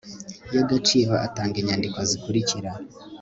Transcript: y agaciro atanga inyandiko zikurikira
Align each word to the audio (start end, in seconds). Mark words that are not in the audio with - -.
y 0.53 0.57
agaciro 0.63 1.13
atanga 1.27 1.55
inyandiko 1.61 1.99
zikurikira 2.09 2.71